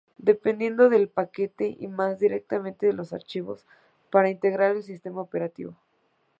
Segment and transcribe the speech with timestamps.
[0.17, 3.67] Dependiendo del paquete y más directamente de los archivos
[4.09, 5.75] para integrar el sistema operativo.